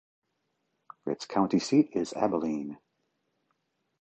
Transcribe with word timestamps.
Its 1.05 1.27
county 1.27 1.59
seat 1.59 1.91
is 1.93 2.11
Abilene. 2.13 2.79